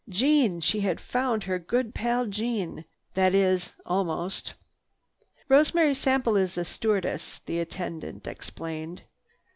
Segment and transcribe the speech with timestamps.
[0.09, 0.59] Jeanne!
[0.59, 4.55] She had found her good pal Jeanne—that is, almost.
[5.47, 9.03] "Rosemary Sample is a stewardess," the attendant explained.